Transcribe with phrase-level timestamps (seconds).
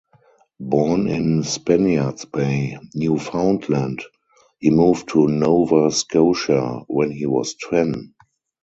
[0.59, 4.03] Born in Spaniard's Bay, Newfoundland,
[4.57, 8.11] he moved to Nova Scotia when he was ten.